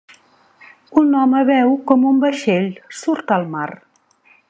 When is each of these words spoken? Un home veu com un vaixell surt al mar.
Un 1.01 1.11
home 1.19 1.43
veu 1.51 1.75
com 1.91 2.09
un 2.13 2.25
vaixell 2.25 2.67
surt 3.03 3.39
al 3.39 3.51
mar. 3.57 3.71